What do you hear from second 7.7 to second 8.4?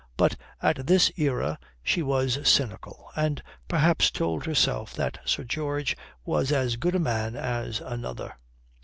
another.